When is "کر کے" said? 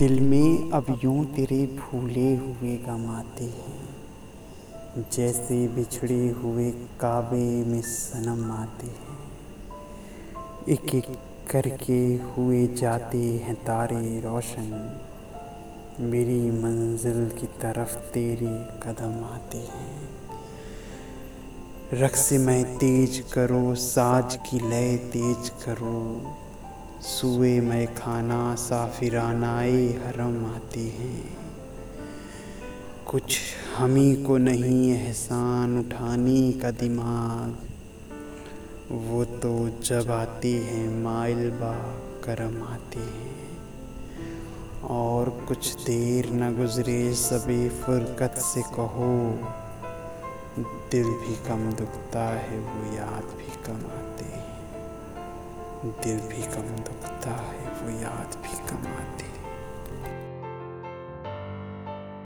11.48-12.16